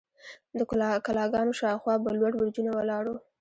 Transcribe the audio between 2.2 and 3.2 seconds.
برجونه ولاړ وو.